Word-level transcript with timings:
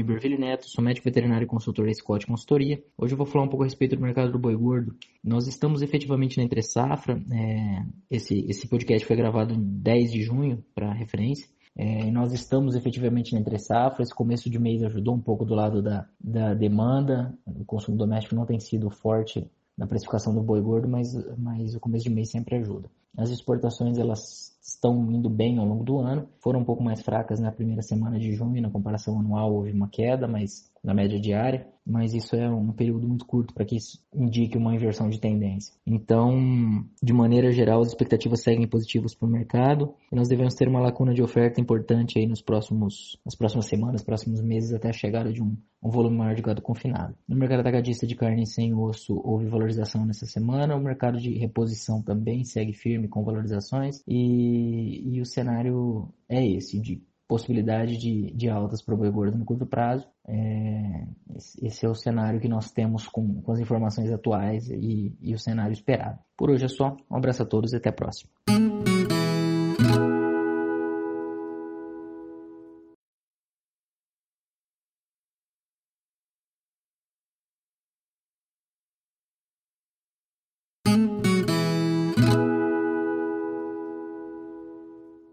Iberville 0.00 0.36
Neto, 0.36 0.68
sou 0.68 0.82
médico 0.82 1.04
veterinário 1.04 1.44
e 1.44 1.48
consultor 1.48 1.86
da 1.86 1.94
Scott 1.94 2.26
Consultoria. 2.26 2.82
Hoje 2.98 3.14
eu 3.14 3.16
vou 3.16 3.24
falar 3.24 3.44
um 3.44 3.48
pouco 3.48 3.62
a 3.62 3.66
respeito 3.66 3.94
do 3.94 4.02
mercado 4.02 4.32
do 4.32 4.38
boi 4.38 4.56
gordo. 4.56 4.96
Nós 5.22 5.46
estamos 5.46 5.80
efetivamente 5.80 6.38
na 6.38 6.42
entre 6.42 6.60
safra. 6.60 7.22
É, 7.30 7.86
esse, 8.10 8.44
esse 8.48 8.66
podcast 8.68 9.06
foi 9.06 9.14
gravado 9.14 9.54
em 9.54 9.60
10 9.60 10.10
de 10.10 10.22
junho, 10.22 10.64
para 10.74 10.92
referência. 10.92 11.48
É, 11.76 12.10
nós 12.10 12.32
estamos 12.32 12.74
efetivamente 12.74 13.32
na 13.32 13.38
entre 13.38 13.56
safra. 13.60 14.02
Esse 14.02 14.12
começo 14.12 14.50
de 14.50 14.58
mês 14.58 14.82
ajudou 14.82 15.14
um 15.14 15.20
pouco 15.20 15.44
do 15.44 15.54
lado 15.54 15.80
da, 15.80 16.04
da 16.20 16.52
demanda. 16.52 17.32
O 17.46 17.64
consumo 17.64 17.96
doméstico 17.96 18.34
não 18.34 18.46
tem 18.46 18.58
sido 18.58 18.90
forte 18.90 19.48
na 19.78 19.86
precificação 19.86 20.34
do 20.34 20.42
boi 20.42 20.60
gordo, 20.60 20.88
mas, 20.88 21.14
mas 21.38 21.76
o 21.76 21.80
começo 21.80 22.02
de 22.02 22.10
mês 22.10 22.28
sempre 22.28 22.56
ajuda. 22.56 22.90
As 23.16 23.30
exportações 23.30 23.98
elas 23.98 24.54
estão 24.62 25.10
indo 25.12 25.28
bem 25.28 25.58
ao 25.58 25.66
longo 25.66 25.84
do 25.84 25.98
ano, 25.98 26.28
foram 26.40 26.60
um 26.60 26.64
pouco 26.64 26.82
mais 26.82 27.02
fracas 27.02 27.38
na 27.38 27.52
primeira 27.52 27.82
semana 27.82 28.18
de 28.18 28.32
junho, 28.32 28.62
na 28.62 28.70
comparação 28.70 29.18
anual 29.18 29.52
houve 29.52 29.70
uma 29.70 29.88
queda, 29.88 30.26
mas 30.26 30.70
na 30.84 30.92
média 30.92 31.18
diária, 31.18 31.66
mas 31.86 32.12
isso 32.12 32.36
é 32.36 32.48
um 32.48 32.70
período 32.72 33.08
muito 33.08 33.24
curto 33.24 33.54
para 33.54 33.64
que 33.64 33.76
isso 33.76 33.98
indique 34.14 34.56
uma 34.56 34.74
inversão 34.74 35.08
de 35.08 35.18
tendência. 35.18 35.72
Então, 35.86 36.84
de 37.02 37.12
maneira 37.12 37.50
geral, 37.50 37.80
as 37.80 37.88
expectativas 37.88 38.42
seguem 38.42 38.66
positivas 38.66 39.14
para 39.14 39.26
o 39.26 39.30
mercado. 39.30 39.94
E 40.12 40.16
nós 40.16 40.28
devemos 40.28 40.54
ter 40.54 40.68
uma 40.68 40.80
lacuna 40.80 41.14
de 41.14 41.22
oferta 41.22 41.60
importante 41.60 42.18
aí 42.18 42.26
nos 42.26 42.42
próximos, 42.42 43.18
nas 43.24 43.34
próximas 43.34 43.66
semanas, 43.66 44.02
próximos 44.02 44.42
meses, 44.42 44.72
até 44.74 44.90
a 44.90 44.92
chegada 44.92 45.32
de 45.32 45.42
um, 45.42 45.56
um 45.82 45.90
volume 45.90 46.16
maior 46.16 46.34
de 46.34 46.42
gado 46.42 46.62
confinado. 46.62 47.14
No 47.26 47.36
mercado 47.36 47.60
atacadista 47.60 48.06
de 48.06 48.14
carne 48.14 48.46
sem 48.46 48.74
osso, 48.74 49.20
houve 49.24 49.46
valorização 49.46 50.04
nessa 50.04 50.26
semana, 50.26 50.76
o 50.76 50.80
mercado 50.80 51.18
de 51.18 51.30
reposição 51.38 52.02
também 52.02 52.44
segue 52.44 52.72
firme 52.72 53.03
com 53.08 53.24
valorizações 53.24 54.02
e, 54.06 55.16
e 55.16 55.20
o 55.20 55.26
cenário 55.26 56.08
é 56.28 56.46
esse, 56.46 56.80
de 56.80 57.02
possibilidade 57.26 57.96
de, 57.96 58.32
de 58.32 58.48
altas 58.48 58.82
para 58.82 58.94
o 58.94 58.98
boi 58.98 59.10
gordo 59.10 59.38
no 59.38 59.44
curto 59.44 59.66
prazo. 59.66 60.06
É, 60.26 61.06
esse 61.62 61.84
é 61.84 61.88
o 61.88 61.94
cenário 61.94 62.40
que 62.40 62.48
nós 62.48 62.70
temos 62.70 63.08
com, 63.08 63.40
com 63.42 63.52
as 63.52 63.60
informações 63.60 64.10
atuais 64.12 64.68
e, 64.70 65.16
e 65.20 65.34
o 65.34 65.38
cenário 65.38 65.72
esperado. 65.72 66.18
Por 66.36 66.50
hoje 66.50 66.64
é 66.64 66.68
só. 66.68 66.96
Um 67.10 67.16
abraço 67.16 67.42
a 67.42 67.46
todos 67.46 67.72
e 67.72 67.76
até 67.76 67.88
a 67.88 67.92
próxima. 67.92 68.30